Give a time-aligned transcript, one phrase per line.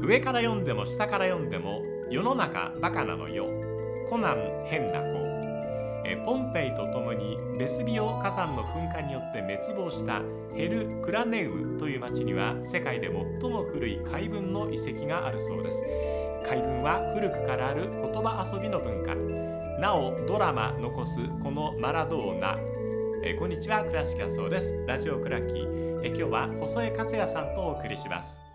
[0.00, 3.46] 上から読んでも下から読んでも世の中バカなのよ。
[4.08, 5.26] コナン変な子。
[6.04, 10.22] えポンペイとともにベスビオ火山の噴火によって滅亡した
[10.54, 13.08] ヘル・クラネウムという町には世界で
[13.40, 15.84] 最も古い海文の遺跡があるそうです。
[16.44, 19.14] 海文は古くからある言葉遊びの文化。
[19.80, 22.56] なおドラマ残すこのマラドーナ。
[23.24, 23.82] えこんにちは。
[23.84, 24.74] 倉敷そうです。
[24.86, 28.45] ラジオクラッキーえ今日は細江克也さんとお送りします。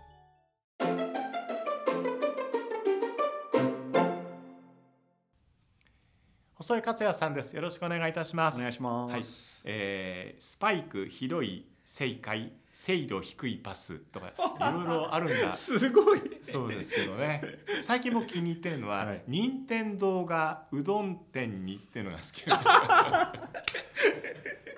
[6.62, 7.56] 細井克也さんです。
[7.56, 8.56] よろしくお願いいたします。
[8.56, 9.12] お願いします。
[9.12, 9.24] はい、
[9.64, 14.28] えー、スパイク広い正解、精度低いパスとか
[14.70, 15.50] いろいろあるんだ。
[15.50, 16.20] すごい。
[16.40, 17.42] そうですけどね。
[17.82, 22.44] 最近僕気に入ってるのは、はい任天堂がうどん店にっていうのが好き。
[22.46, 23.32] が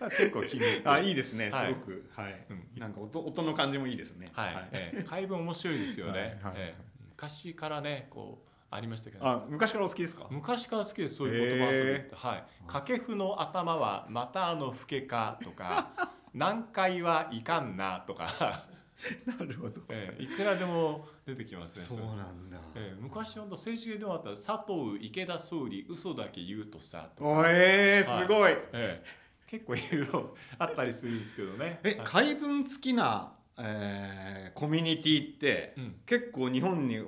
[0.09, 0.91] 結構気に入ってる。
[0.91, 1.51] あ、いいですね。
[1.51, 2.11] はいすごく。
[2.17, 2.67] はいうん。
[2.77, 4.31] なんか音音の感じもいいですね。
[4.33, 6.13] はい、えー怪文面白いですよね。
[6.13, 9.27] はいはいえー昔からね、こうありましたけど。
[9.27, 10.27] あ、昔からお好きですか？
[10.31, 11.15] 昔から好きです。
[11.17, 12.45] そういう言葉遊びって、へはい。
[12.67, 18.67] 掛布の頭はまたあの老けかとか 南海はいかんなとか、
[19.39, 19.81] なるほど。
[19.91, 22.59] えーいくらでも出てきますねそうれなんだ。
[22.75, 28.53] えー昔本当政治でもあったら佐藤池田総理嘘だけ言うとさとか、おえー、すごい。
[28.73, 31.79] えー結構いろいろあったりするんですけどね。
[31.85, 32.33] え、はい。
[32.33, 36.01] 海文好きな、えー、コミュニティって、うん。
[36.07, 36.99] 結構日本に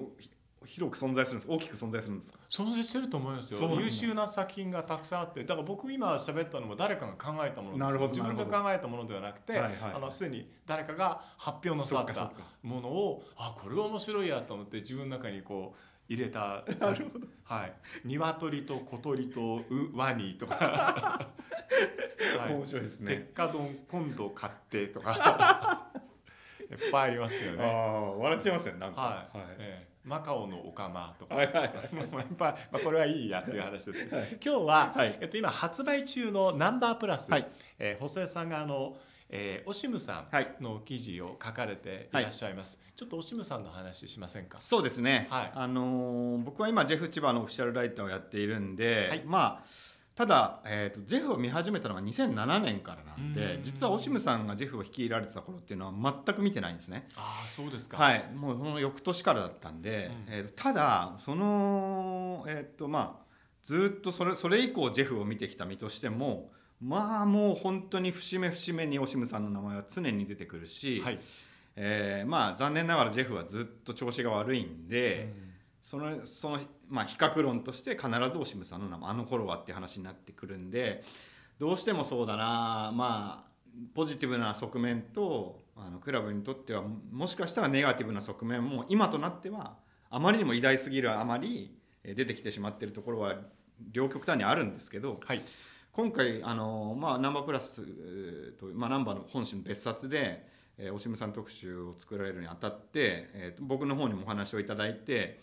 [0.67, 1.51] 広く存在するんです。
[1.53, 2.39] 大きく存在するんですか？
[2.51, 17.27] 存在してると思いますよ優秀な作品がたくさんあってだから僕今喋ったのも誰かが考えたものですなるほど自分が考えたものではなくて、はいはいはいあのすでに誰かが発表なさったかものをあこれは面白いやと思って自分の中にこう入れた なるほど。
[17.45, 17.73] はい
[18.05, 20.55] 鶏と小鳥とうワニとか、
[22.39, 23.31] はい、面白いです鉄ね。
[23.35, 25.91] 火丼今度買ってとか
[26.71, 27.65] いっぱいありますよあね。
[27.65, 28.79] あ、笑っちゃいますね。
[28.79, 29.01] なんか。
[29.01, 29.47] はい、はい。
[29.59, 31.55] ええマカオのオカマとか、はいはい。
[31.55, 34.07] はいもうやっぱ、まあ、これはいいやっていう話です。
[34.09, 35.19] 今日は、はい。
[35.21, 37.49] えっと、今発売中のナンバープラス、はい。
[37.79, 38.97] えー細江さんがあの、
[39.29, 40.57] えー、オシムさはい。
[40.61, 42.79] んの記事を書かれていらっしゃいます。
[42.95, 44.61] ちょっとオシムさんの話しませんか？
[44.61, 45.53] そうですね、はい。
[45.55, 49.23] あのー僕は今ジェフ千葉のオフィシャルライターをやっているんで、はい。
[49.27, 49.65] まあ
[50.17, 55.93] ただ、えー、とジェフを見始めたのが2007年からなんうでん実はオシムさんがジェフを率いられてた頃っていうのは
[56.27, 57.07] 全く見てないんですね。
[57.17, 57.99] ああ、そうですか。
[57.99, 63.27] はい、もうその翌年からだったんで、うんえーとただそのえっ、とまあ
[63.63, 66.51] ずっとそれそれ以降ジェフを見てきた身としても
[66.81, 71.19] まあもう本当に節目節目にオシムさんの名前は常に出てくるし、はい。
[71.77, 75.31] えーまあ残念ながらジェフはずっと調子が悪いんで、
[75.87, 76.59] そのその、
[76.89, 81.05] まあ、比較論として必ずオシムさんの名前あの頃はって話になってくるんで
[81.61, 83.51] どうしてもそうだなまあ
[83.95, 86.83] ポジティブな側面とあのクラブにとっては
[87.13, 89.77] もしかしたらネガティブな側面も今となっては
[90.11, 93.37] あまりにも偉大すぎるあまりえー出てきてしまっているところは
[93.93, 95.41] 両極端にあるんですけど、はい。
[95.93, 100.47] 今回あの、まあ、ナンバープラスえーと、まあ、ナンバーの本誌の別冊で、
[100.79, 105.39] えー、おしむさん特集を作られるにあたって、えーと僕の方にもお話をいただいて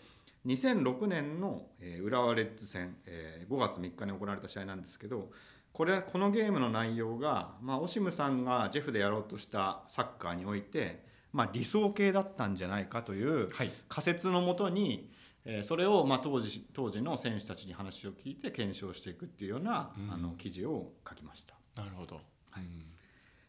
[0.46, 5.30] 2006年の、えー浦和レッズ戦、えー5月3日に行われた試合なんですけど
[5.72, 13.70] これこのゲームの内容が、まあ、オシムさんがジェフでやろうとしたサッカーにおいて、まあ、理想形だったんじゃないかというはい。
[13.88, 15.10] 仮説のもとに、
[15.44, 21.54] えーそれをまあ当時当時の選手たちに話を聞いて検証していくっていうような、うんあの記事を書きました。
[21.82, 22.20] なるほど。
[22.56, 22.84] うん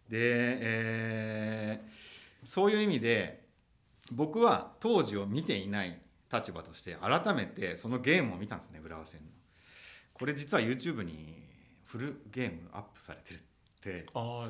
[0.10, 2.16] で、えー
[2.48, 3.44] そういう意味で
[4.12, 6.00] 僕は当時を見ていない
[6.36, 9.28] 立場として改めてそのゲームを見たんですね浦和戦の。
[10.14, 11.44] これ実は YouTube に
[11.84, 13.42] フルゲームアップされてるっ
[13.82, 14.50] てあ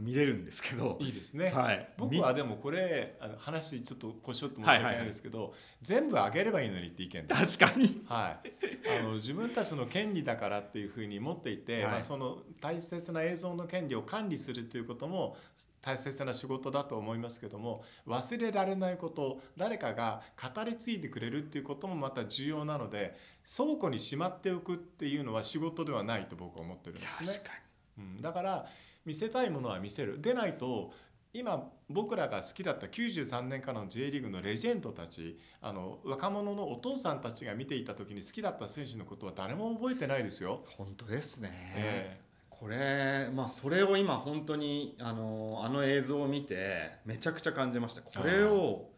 [0.00, 1.50] 見れるんですけどあ、いいですね。
[1.50, 7.58] はい、僕はでもこれあの話ちょっとこしょって申し訳ないですけど、全部あげればいいのにって意見です。
[7.58, 8.52] 確かにはい、
[9.00, 15.36] あの自分たちの権利だからっていうふうに持っていて、はいまあ、その大切な映像の権利を管理するということも
[15.80, 23.16] 大切な仕事だと思いますけども忘れられないこと誰かが語り継いでくれるっていうこともまた重要なので
[23.56, 27.28] 倉庫にしまっておくっていうのは仕事ではないと僕は思ってるんですね。
[27.28, 27.52] 確か
[27.98, 28.66] うん、だから
[29.06, 30.92] 見せたいものは見せるでないと
[31.32, 40.64] 今僕らが好きだった93年からの J リーグのレジェンドたちあの若者のお父さんたちが見ていた時に好きだった選手のことは誰も覚えてないですよ。
[40.66, 41.50] に本当ですね。
[41.76, 48.88] えこれまあそれを今本当にあのあの映像を見てめちゃくちゃ感じましたこれを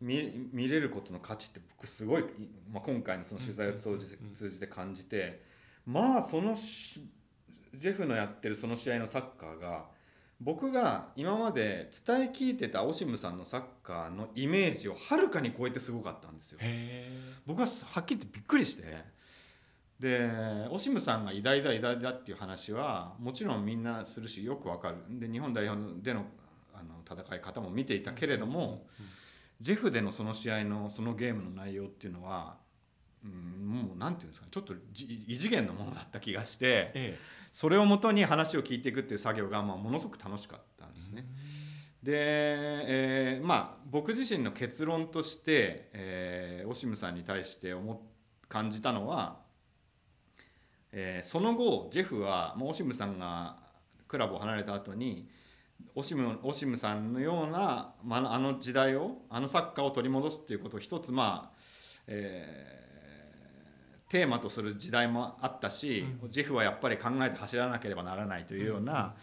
[0.00, 2.24] 見見れることの価値って僕すごい、
[2.72, 5.42] まあ、今回のその取材を通じて通じて感じて
[5.86, 7.00] まあそのし
[7.78, 9.84] ジェフのやってるその試合のサッカーが
[10.40, 16.58] 僕が今まで伝え聞いてたオシムさんのサッカーのイメージをはるかに超えてすごかったんですよ。
[16.60, 17.08] へ
[17.46, 19.14] 僕ははっきり言ってびっくりして。
[19.98, 20.28] で
[20.70, 24.96] オシムさんが偉大だ偉大だっていう話はもちろんみんなするしよくわかる。
[25.08, 26.26] で日本代表での
[26.74, 28.86] あの戦い方も見ていたけれども、
[29.60, 32.56] ジェフでのその試合のそのゲームの内容っていうのは、
[33.24, 37.18] うん、もうなんていうんですかねちょっとじ異次元のものだった気がしてえ
[37.52, 41.24] それをもとに話を聞いていくっていう作業が、まあ、ものすごく楽しかったんですね。
[42.02, 47.98] で、えーまあ僕自身の結論として、えーオシムさんに対して思っ
[48.48, 49.40] 感じたのは、
[50.92, 53.56] えーその後ジェフはもうオシムさんが
[54.06, 55.28] クラブを離れた後に
[55.94, 61.58] オシムオシムさんのような、まあ、あの時代をあのサッカーを取り戻すっていうことを一つまあ、
[62.06, 62.83] えー
[64.14, 69.16] テーマとする時代もあったし、ジェフはやっぱり考えて走らなければならないというような、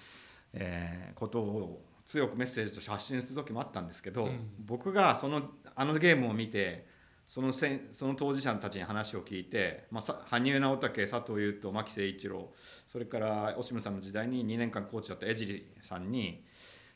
[0.51, 5.43] えーことを強くメッセージとして発信する時もあったんですけど、うん僕がその
[5.75, 6.85] あのゲームを見て
[7.25, 12.49] そのせんその当事者たちに話を聞いて、まあ、さ羽生直武佐藤優斗牧誠一郎
[12.85, 16.43] それからオシムさんの時代に2年間コーチだった江尻さんに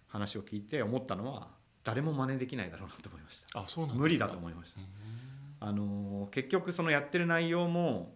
[0.08, 1.48] 話を聞いて思ったのは
[1.86, 3.60] 誰も真似できないだろうなと思いました。
[3.60, 4.02] あそうなんですか。
[4.02, 4.82] 無理だと思いました。
[5.60, 8.16] あのー結局そのやってる内容も、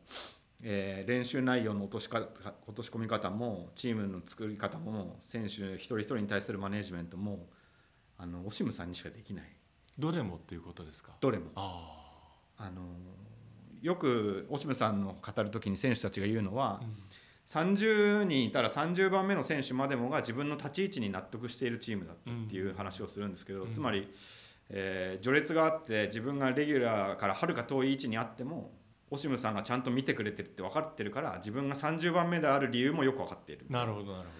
[0.61, 2.27] えー練習内容の落としか
[2.67, 7.47] 落とし込み方もチームの作り方も選手一人一人に対するマネジメントも
[8.17, 9.45] あのオシムさんにしかできない。
[9.97, 11.11] どれもっていうことですか？
[11.21, 11.51] どれも。
[11.55, 11.97] あ
[12.57, 12.85] あのー
[13.81, 17.73] よくオシムさんの語る時に選手たちが言うのはあ、、うん。
[17.73, 23.71] 30人いたら30番目の選手までもが自分の立ち位置に納得しているチームだったっていう話をするんですけど、うん。
[23.71, 24.13] つまり、
[24.69, 28.71] えー序列があって自分がレギュラーからはるか遠い位置にあっても
[29.11, 33.65] オシムさんがちゃんと見てくれてるって分かってるから自分が30番目である理由もよく分かっている。
[33.69, 34.35] なるほどなるほ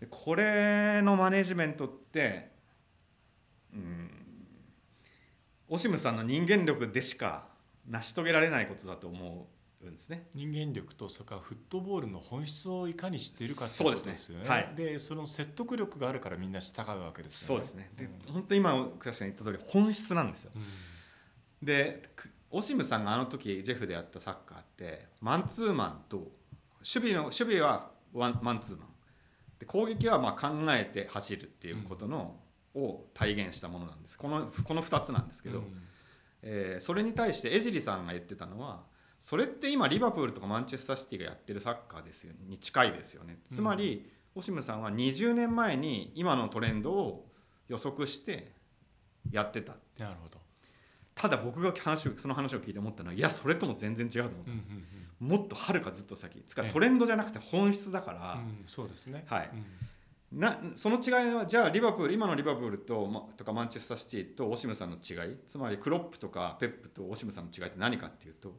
[0.00, 2.50] でこれのマネジメントって
[3.72, 4.10] うん
[5.68, 7.46] オシムさんの人間力でしか
[7.86, 9.48] 成し遂げられないことだと思
[9.82, 10.28] うんですね。
[10.34, 14.48] 人間力とそれからフットボールの本質をいかに知っているかってそうですねことですよね。
[14.48, 17.64] はいでその説得力があるからみんな従うわけですよね。
[17.64, 20.52] そうですねで、うん本当に今倉石さん言った通り本質なんですよ。
[20.54, 20.62] うん
[21.62, 28.88] でくオシムさんがあの時ジェフでやったサッカーってマンツーマンと守備の守備はワンマンツーマン
[29.58, 32.36] で攻撃はまあ考えて走るっていうことの、
[32.74, 35.82] を体現したものなんですこのこの2つなんですけど、うん
[36.42, 38.84] えーそれに対して江尻さんが言ってたのは
[39.18, 47.28] それって今リバプールとかマンチェスターシティがやってるサッカーですよに近いですよねつまり、オシムさんは20年前に今のトレンドを
[47.68, 48.52] 予測して
[49.30, 50.38] やってたなるほど。
[51.14, 54.68] ただ僕が話をその話を聞いて思ったのはいやそれとも全然違うと思ったんです、
[55.18, 56.40] もっとはるかずっと先。
[56.46, 56.72] つかええ。
[56.72, 59.24] トレンドじゃなくて本質だから、うんそうですね。
[59.26, 59.50] はい。
[60.32, 60.40] うん。
[60.40, 65.36] なその違いはじゃあリバプール今のリバプールと,、ま、とかマンチェスターシティとオシムさんの違い。
[65.48, 68.54] つまりクロップとかペップとオシムさんの違いって何かっていうと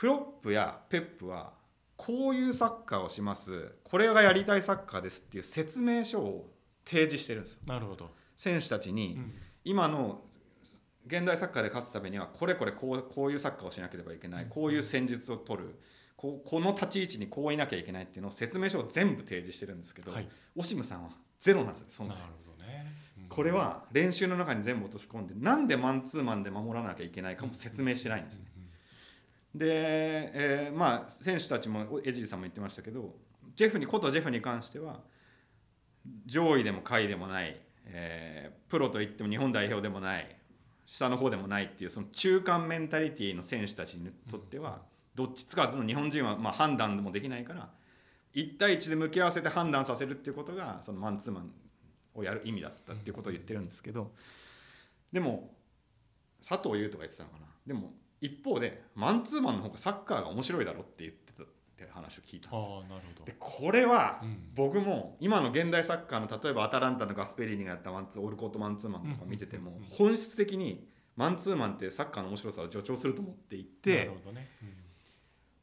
[0.00, 1.52] クロップやペップは
[1.94, 3.74] こういうサッカーをします。
[3.84, 6.50] これがやりたいサッカーですっていう説明書を
[6.86, 7.60] 提示してるんですよ。
[7.66, 8.10] なるほど。
[8.34, 9.34] 選手たちに、うん。
[9.62, 10.22] 今の
[11.06, 14.46] 現代サッカーで勝つためにはこれこれこうこういうサッカーをしなければいけない。
[14.48, 15.78] こういう戦術を取る。
[16.16, 20.28] こうこの立ち位置にこういなきゃいけないっていうのを説明書を全部提示してるんですけど、はい。
[20.56, 22.86] オシムさんはゼロなんですよそのなるほどね。
[23.18, 23.28] うん。
[23.28, 28.46] これは練習の中に全部落とし込んでなんでマンツーマンで守らなきゃいけないかも説明してないんですね。
[29.54, 29.66] で、
[30.34, 33.14] えーまあ選手たちも江尻さんも言ってましたけど
[33.56, 35.00] ジェフにことジェフに関しては
[36.26, 40.36] 上位でも下位でもない、えープロといっても日本代表でもない
[40.86, 44.82] 下の方でもないっていうその中間メンタリティーの選手たちにとっては
[45.16, 47.68] どっちつかずの日本人はまあ判断もできないから
[48.34, 51.50] 1対1で向き合わせて判断させるっていうことがそのマンツーマン
[52.14, 54.12] をやる意味だったっていうことを言ってるんですけど
[55.12, 55.50] でも
[56.46, 57.46] 佐藤優斗が言ってたのかな？
[57.66, 61.46] でも一方でマンツーマンの方がサッカーが面白いだろって言ってたっ
[61.76, 62.82] て話を聞いたんですよ。
[62.82, 63.34] ああなるほどで。
[63.38, 70.86] これはうん僕も今の現代サッカーの例えばアタランタのガスペリーニがやったマンツーオールコートマンツーマンとか見てても本質的に
[71.16, 74.48] マンツーマンってサッカーの面白さを助長すると思っていなてるほどね。
[74.62, 74.74] うん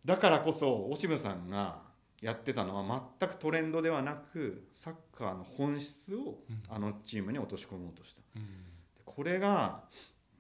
[0.06, 1.82] だからこそオシムさんが
[2.22, 8.22] やってたのは全くトレンドではなくサッカーの本質をうんあのチームに落とし込もうとした。
[8.38, 8.48] うん
[9.06, 9.84] これが、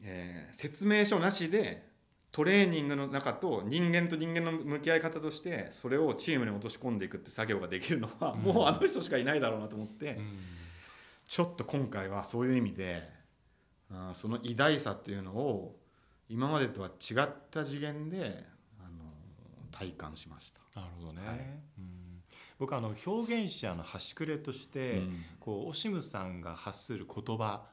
[0.03, 1.86] えー説明書なしで
[2.31, 8.41] トレーニングの中と人間と人間の向き合い方としてそれをチームに落とし込んでいくって作業ができるのは、うん。
[8.41, 10.39] もうあの人しかいないだろうなと思って、うん。
[11.25, 13.09] ちょっと今回はそういう意味で
[13.91, 15.79] あーその偉大さっていうのを
[16.29, 18.43] 今までとは違った次元で
[18.79, 18.99] あの
[19.71, 20.79] 体感しました。
[20.79, 21.27] なるほどね。
[21.27, 21.37] はい。
[21.37, 22.21] うん。
[22.59, 25.25] 僕あの表現者の端くれとして、うん。
[25.39, 27.63] こうオシムさんが発する言葉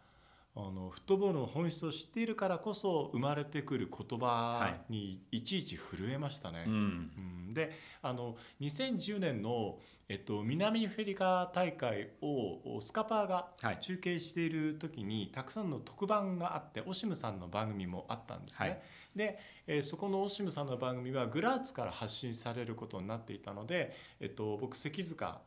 [0.56, 6.64] あのフットボールの本質を知っているからこそ生まれてくる言葉にいちいち震えましたね。
[6.68, 6.74] うん。
[6.74, 7.54] うん。
[7.54, 13.78] であの2010年の、えっと、南アフリカ大会をスカパーがはい。
[13.80, 18.68] 中継している時にたくさんの特番があってオシムさんの番組もあったんですね。
[18.68, 18.82] はい。
[19.16, 25.40] で、えーそこのオシムさんの番組はグラーツから発信されることになっていたので、えっと、僕関塚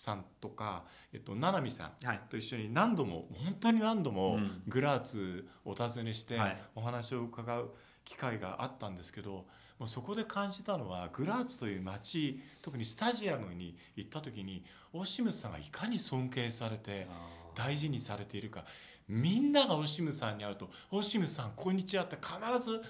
[0.00, 2.20] さんとか、えっと、七海さんはい。
[2.30, 4.62] と一緒に何度も本当に何度もうん。
[4.66, 6.62] グラーツお尋ねしてはい。
[6.74, 9.46] お話を伺う機会があったんですけど
[9.78, 17.06] もうそこで感じたのはグラーツという街特にスタジアムに行った時にオシムさんがいかに尊敬されて
[17.54, 18.64] 大事にされているか。
[19.06, 22.80] みんながオシムさんに会うと「オシムさんこんにちは」って必ず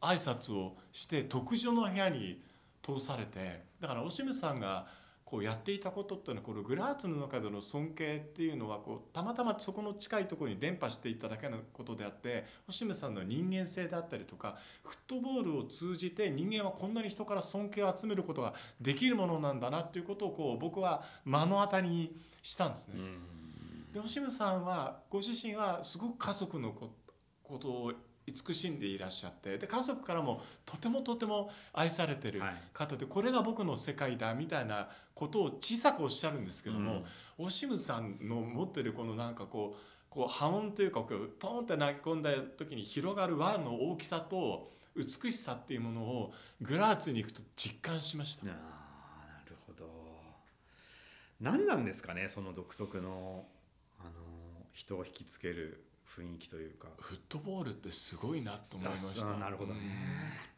[0.00, 2.40] 挨拶をして特上の部屋に
[2.80, 4.86] 通されてだからオシムさんが
[5.24, 22.94] こうやっていたことっていうのはこのグラーツの中での尊敬っていうのはこうたまたまそこの近いところに伝播していっただけのことであってオシムさんの人間性であったりとかフットボールを通じて人間はこんなに人から尊敬を集めることができるものなんだなっていうことをこう僕は目の当たりにしたんですね。
[23.92, 26.90] でオシムさんはご自身はすごく家族のこ
[27.42, 27.92] ことを
[28.26, 29.58] 慈しんでいらっしゃって。
[29.58, 32.54] で家族からもとてもとても愛されてるはい。
[32.72, 37.04] 方でこれが僕の世界だみたいなことを小さくおっしゃるんですけども、
[37.38, 48.46] オシムさんの持ってるこのなんかこうこう波紋というかこうポンって投げ込んだ時に広がる輪の大きさと美しさっていうものをグラーツに行くと実感しました。
[48.46, 49.84] なるほど。
[51.40, 53.44] 何なんですかねその独特の
[53.98, 54.10] あの
[54.72, 56.88] 人を引きつける雰囲気というか。
[57.00, 59.26] フットボールってすごいなと思いました。
[59.36, 59.74] なるほど。
[59.74, 59.86] ねうん。
[59.86, 59.90] フッ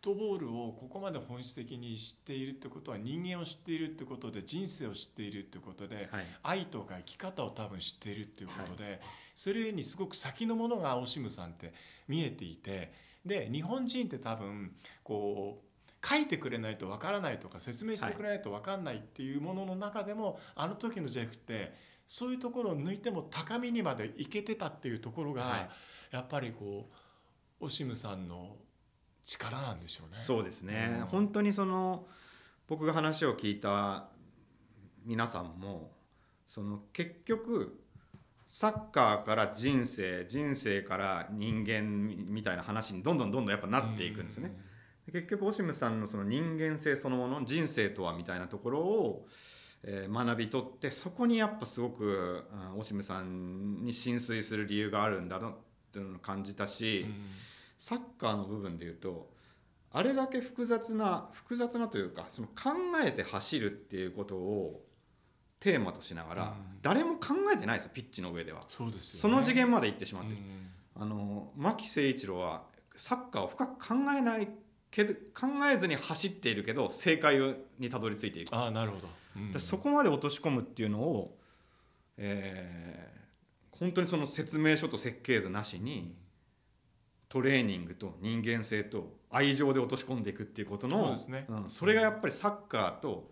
[0.03, 6.27] トボールをここまで本質的に知っているってことは人間を知っているってことで人生を知っているってことではい。
[6.43, 9.01] 愛とか生き方を多分知っているっていうことで、
[9.35, 11.73] それにすごく先のものがオシムさんって
[12.09, 12.93] 見えていて
[13.25, 14.73] で日本人って多分
[15.03, 21.75] こう書いてくれないとわからないとか説明してくれないとわかんないっていうものの中でも、あの時のジェフって
[22.07, 25.69] そういうところを抜いても高みにまでいけてたっていうところが、はい
[26.11, 26.89] やっぱりこ
[27.61, 28.57] うオシムさんの
[29.25, 30.17] 力なんでしょうね。
[30.17, 32.07] そうですね、うん本当にその
[32.69, 34.09] 僕が話を聞いた
[35.05, 35.91] 皆さんも
[36.49, 37.81] その結局
[38.47, 44.57] サッカーから人生人生から人間みたいな話にどんどんどんどんやっぱなっていくんですね。
[45.13, 55.55] 結局オシムさんのその人間性そのもの人生とはみたいなところを、えー学び取ってそこにやっぱすごく、うんオシムさんに浸水する理由があるんだなっ
[55.93, 57.15] ていうのを感じたし、うん。
[57.79, 59.31] サッカーの部分で言うと
[59.93, 62.73] あれだけ複雑な複雑なというかその考
[63.05, 64.83] えて走るっていうことを
[65.61, 66.51] テーマとしながら、うん。
[66.83, 68.65] 誰も考えてないですよピッチの上では。
[68.69, 69.21] そうですよね。
[69.21, 70.37] その次元まで行ってしまってる、
[70.97, 71.03] うん。
[71.03, 72.65] あの牧誠一郎は
[72.97, 74.49] サッカーを深く考えない
[74.91, 77.39] けど考えずに走っているけど正解
[77.79, 79.53] にたどり着いていく、ああなるほど、うん。
[79.53, 81.37] でそこまで落とし込むっていうのを、
[82.17, 83.17] えー
[83.79, 86.15] 本当にその説明書と設計図なしに
[87.29, 91.47] トレーニングと人間性と愛情で落とし込んでいくっていうことのそうですね。
[91.51, 93.31] んそれがやっぱりサッカーと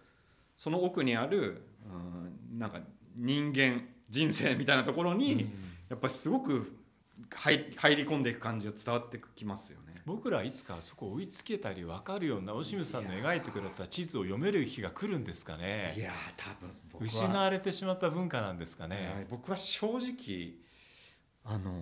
[0.57, 2.81] その奥にある、うん、なんか
[3.17, 5.41] 人間人生みたいなところに、うん。
[5.89, 6.77] やっぱりすごく
[7.31, 9.84] 入入り込んでいく感じが伝わってきますよね。
[10.07, 15.95] 僕らはいつかそこを追いつけたり分かるようなオシムさんの描いてくれた地図を読める日が来るんですかね。
[15.97, 20.55] いやー多分僕は失われてしまった文化なんですかはいね、僕は正直
[21.45, 21.75] あのー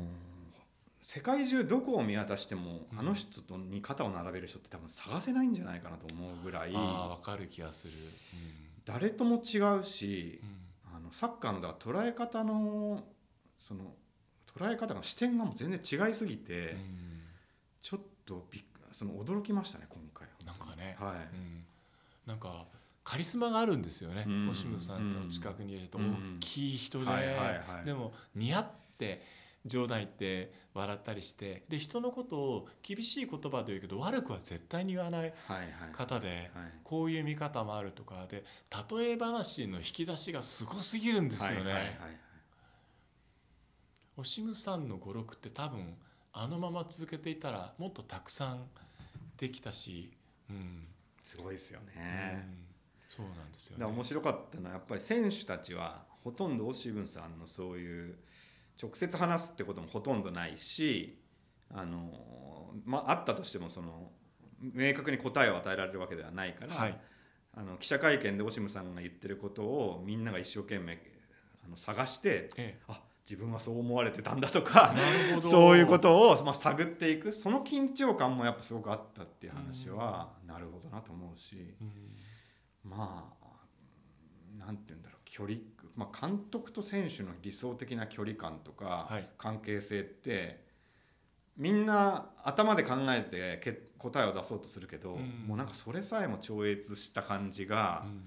[1.04, 2.98] 世界中どこを見渡しても、うん。
[3.00, 7.92] あの人とに肩を並べる人って多分探せないんじゃないかなと思うぐらいああ分かる気がする、
[8.84, 10.96] 誰とも違うしうん。
[10.96, 13.02] あのサッカーの捉え方の
[13.58, 13.94] その
[14.56, 16.78] 捉え方の視点がもう全然違いすぎて、うん。
[17.82, 18.62] ちょっとびっ
[18.92, 21.64] その驚きましたね今回なんかね、はい、うん。
[22.26, 22.66] なんか
[23.04, 24.48] カリスマがあるんですよね、うん。
[24.50, 25.98] オシムさんの近くにいると。
[25.98, 26.36] うん。
[26.36, 27.06] 大きい人で、
[27.84, 29.24] でも似合って
[29.64, 35.34] 冗談言って笑ったりしてで人のことを厳しい言葉で言うけど悪くは絶対に言わない
[35.92, 36.72] 方で、はい。
[36.84, 38.44] こういう見方もあるとかで
[38.90, 41.98] 例え話の引き出しがすごすぎるんですよね。
[44.16, 45.96] オシムさんの語録って多分
[46.32, 48.66] あのまま続けていたらもっとたくさん
[49.36, 50.10] できたし、
[50.50, 50.86] うん。
[51.22, 52.00] すごいですようん。
[52.00, 52.48] ね、
[53.08, 53.84] そうなんですよね。
[53.84, 58.16] 面白かったのはやっぱり選手たちはほとんどオシムさんのそういう
[58.80, 61.18] 直接話すってこともほとんどないし
[61.74, 64.10] あの、まあ、あったとしてもその
[64.60, 66.98] 明確に答えを与えられるわけではないから、はい。
[67.54, 70.98] あの記者会見でオシムさんが言ってることをみんなが一生懸命
[71.64, 72.78] あの探してえ。
[72.88, 74.94] あ自分はそう思われてたんだとか
[75.40, 77.32] そういうことを、まあ、探っていく。
[77.32, 82.90] その緊張感もやっぱすごくあったっていう話は、なるほどなと思うしうん。
[82.90, 83.42] まあ
[84.58, 85.58] なんて言うんだろう距離、
[85.96, 89.28] まあ、監督と選手の理想的な距離感とか、はい。
[89.38, 90.64] 関係性って
[91.56, 95.44] みんな頭で考えてけ答えを出そうとするけど、うん。
[95.46, 98.24] もうなんかそれさえも超越した感じが、うん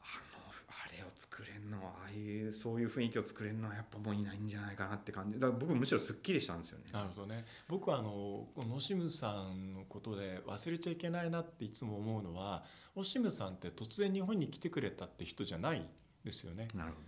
[0.00, 6.84] あのあれを作れるのはああいうそういう雰囲気を作れるのはやっぱもういないんじゃないかなって感じだから僕むしろすっきりしたんですよね。
[6.92, 15.86] なるほどね僕はあのノシムさんのことで忘れちゃいけないなっていつも思うのはオシムさんって突然日本に来てくれたって人じゃない
[16.24, 16.68] ですよね。
[16.74, 16.98] なるほ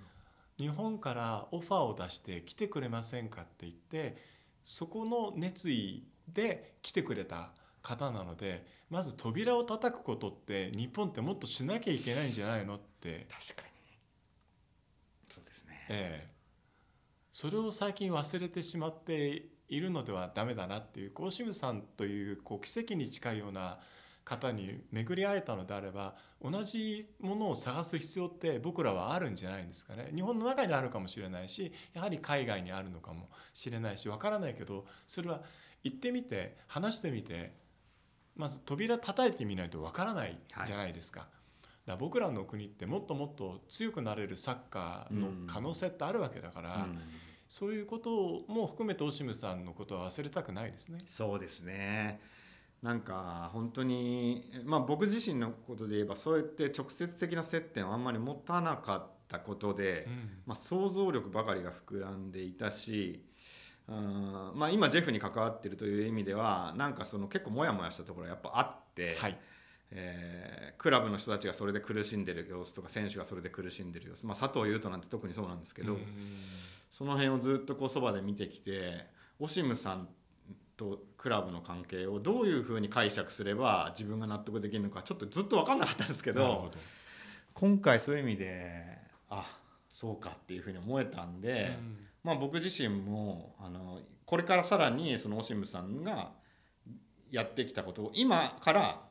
[0.58, 4.16] 日本からオファーを出して来てくれませんかって言って
[4.64, 7.50] そこの熱意で来てくれた
[7.82, 13.75] 方なのでまず扉を叩くことって日本ってもっとしなきゃいけないんじゃないのって、確かに。
[15.88, 16.36] ええ
[17.32, 23.78] それを最近忘れてしまっているのではダメだなっていうコーシムさんというこう奇跡に近いような
[24.24, 35.42] 方に巡り会えたのであれば同じものを探す必要って僕らはあるんじゃないんですかね日本の中にあるかもしれないしやはり海外にあるのかもしれないしわからないけどそれは
[35.84, 37.52] 行ってみて話してみて
[38.34, 41.20] まず扉叩いてみないとわからないじゃないですか。
[41.20, 41.30] だか
[41.86, 46.98] ら僕らの国ってもっともっと強くなれるサッカーの可能性ってあるわけだから、うん。
[47.48, 50.98] そういうことも含めてオシムさんのことは忘れたくないですね。
[51.06, 52.20] そうですね。
[52.82, 60.06] なんか本当にまあ僕自身のことで言えばそうやって直接的な接点をあんまり持たなかったことで、
[60.44, 63.24] まあ、想像力ばかりが膨らんでいたし
[63.88, 69.38] うんまあ、今ジェフに関わってるという意味ではなんかその結構モヤモヤしたところがやっぱあって、はい、
[69.90, 76.00] えークラブの人たちがそれで苦しんでる様子とか選手がそれで苦しんでる様子、まあ、佐藤優斗なんて特にそうなんですけど、うん。
[76.90, 79.06] その辺をずっとこうそばで見てきて
[79.40, 80.08] オシムさん
[80.76, 86.70] とクラブの関係をどういうふうに解釈すれば自分が納得できるのかちょっとずっと分かんなかったんですけど。
[87.54, 88.84] 今回そういう意味で
[89.30, 89.58] あ
[89.88, 91.96] そうかっていうふうに思えたんで、うん。
[92.22, 96.32] まあ、僕自身もあのこれからさらにそのオシムさんが
[97.30, 99.05] やってきたことを今から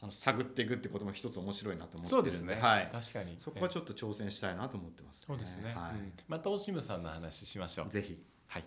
[0.00, 2.30] あの探っていくってことも一つ面白いなと思ってるんで。
[2.30, 3.36] そうですね、はい、確かに。
[3.38, 6.12] そこはちょっと挑戦したいなと思ってます、そうですね、はうん。
[6.28, 7.86] またオシムさんの話しましょう。
[7.88, 8.22] い、ぜひ。
[8.46, 8.64] はい、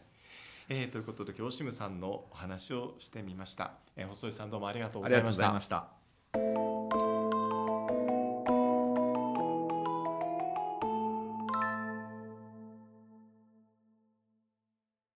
[0.69, 5.45] えーということで今日オシムさんのお話をしてみました、えー細井さんどうもありがとうございました。
[5.45, 6.00] ありがとうございました。